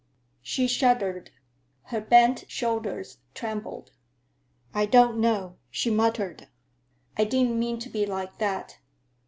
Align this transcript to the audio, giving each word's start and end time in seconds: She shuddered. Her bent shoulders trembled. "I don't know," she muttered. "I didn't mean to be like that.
She 0.41 0.65
shuddered. 0.67 1.29
Her 1.83 2.01
bent 2.01 2.45
shoulders 2.47 3.19
trembled. 3.35 3.91
"I 4.73 4.87
don't 4.87 5.19
know," 5.19 5.57
she 5.69 5.91
muttered. 5.91 6.47
"I 7.19 7.23
didn't 7.23 7.59
mean 7.59 7.77
to 7.77 7.89
be 7.91 8.07
like 8.07 8.39
that. 8.39 8.79